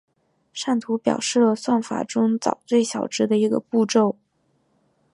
[0.51, 4.17] 上图表示了算法中找最小值的一个步骤。